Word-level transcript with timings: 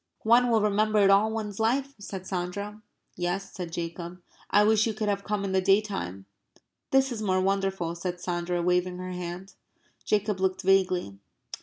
"One 0.23 0.49
will 0.49 0.63
remember 0.63 0.97
it 0.97 1.11
all 1.11 1.31
one's 1.31 1.59
life," 1.59 1.93
said 1.99 2.25
Sandra. 2.25 2.81
"Yes," 3.15 3.53
said 3.53 3.71
Jacob. 3.71 4.19
"I 4.49 4.63
wish 4.63 4.87
you 4.87 4.95
could 4.95 5.07
have 5.09 5.23
come 5.23 5.45
in 5.45 5.51
the 5.51 5.61
day 5.61 5.79
time." 5.79 6.25
"This 6.89 7.11
is 7.11 7.21
more 7.21 7.39
wonderful," 7.39 7.93
said 7.93 8.19
Sandra, 8.19 8.63
waving 8.63 8.97
her 8.97 9.11
hand. 9.11 9.53
Jacob 10.03 10.39
looked 10.39 10.63
vaguely. 10.63 11.19